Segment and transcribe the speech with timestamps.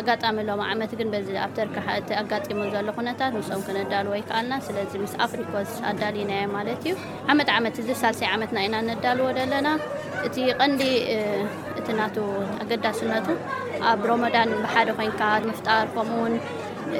[0.00, 6.44] ኣጋጣሚሎም ዓመት ግን በዚ ኣብተርካእቲ ኣጋጢሙ ዘሎ ኩነታት ንስም ክነዳል ወይከኣልና ስለዚ ምስ ኣፍሪኮስ ኣዳልናየ
[6.56, 6.94] ማለት እዩ
[7.32, 9.70] ዓመት ዓመት እዚ ሳልሰይ ዓመትና ኢና ነዳልዎ ዘለና
[10.28, 10.82] እቲ ቀንዲ
[11.80, 12.16] እቲ ናቱ
[12.64, 13.28] ኣገዳሲነቱ
[13.92, 16.34] ኣብ ሮመዳን ብሓደ ኮይንካ ምፍጣር ከምኡውን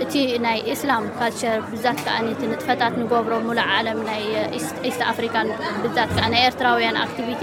[0.04, 0.14] እቲ
[0.46, 4.22] ናይ እስላም ካልቸር ብዛት ከዓኒ ንጥፈታት ንገብሮ ሙሉ ዓለም ናይ
[4.94, 5.48] ስት ኣፍሪካን
[5.84, 7.42] ብዛት ዓ ናይ ኤርትራውያን ኣቲቪቲ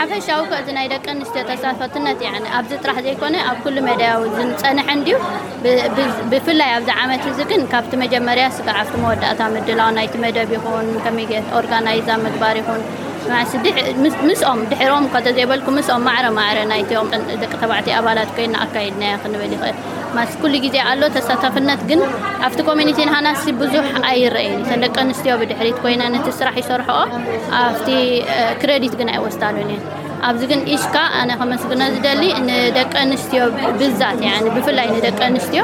[0.00, 2.20] ሓፈሻዊ ከእዚ ናይ ደቂ ኣንስትዮ ተሳፈትነት
[2.58, 5.14] ኣብዚ ጥራሕ ዘይኮነ ኣብ ኩሉ መድያዊ ዝንፀንሐ ዩ
[6.32, 12.56] ብፍላይ ኣብዚ ዓመት ግን ካብቲ መጀመርያ ስጋዓቲ መወዳእታ ምድላዊ ናይቲ መደብ ይን ከይ ኦርጋናይዛ ምግባር
[12.62, 12.82] ይኹን
[14.50, 15.66] ኦም ድሮም ዘك
[16.04, 16.58] ም عر عر
[17.42, 17.62] ደቂ
[17.98, 18.30] أላت
[18.84, 19.04] ኣድና
[20.52, 21.56] ል ዜ ኣ ተተፍ
[22.46, 26.98] ኣቲ ኮቲ ና ዙ ኣرአ ደቂ ትዮ ድ ይ ስራሕ ይሰርحኦ
[27.60, 27.64] ኣ
[28.68, 29.56] ر ወስሉ
[30.28, 30.96] ኣብዚ ግን ሽካ
[31.52, 32.24] መስግኖ ዝደሊ
[32.78, 32.92] ደቂ
[33.32, 33.42] ትዮ
[33.80, 34.00] ብዛ
[34.56, 35.62] ብፍይ ደቂ ስትዮ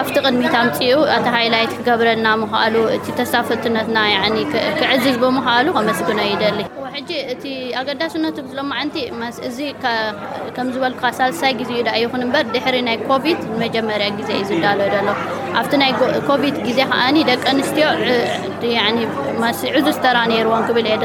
[0.00, 0.98] ኣብቲ ቅድሚት ፅኡ
[1.36, 2.26] ሃይላት ክገብረና
[2.74, 3.98] ሉ እ ተሳፈነትና
[4.80, 6.62] ክዝዝ ብምሉ መስግ ዩሊ
[7.30, 8.26] እ ገዳሲነ
[9.48, 11.72] ሎ ዝል ሳሳይ ዜ
[12.02, 13.26] ዩ ይን ድ ናይ ኮድ
[13.64, 14.96] መጀመርያ ዜ ዩ ዝዳሎ ሎ
[15.60, 15.94] ኣብቲ ይ
[16.30, 16.44] ኮድ
[16.78, 16.86] ዜ
[17.32, 17.44] ደቂ
[18.62, 18.74] ትዮ
[19.86, 21.04] ዙዝ ተራ ዎ ብ የ ል